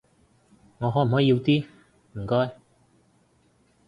[0.79, 1.63] 我可唔可以要啲，
[2.13, 2.57] 唔該？